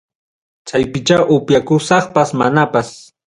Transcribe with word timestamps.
Chaypicha 0.69 1.17
upiakusaqpas 1.35 2.29
manapas. 2.39 2.87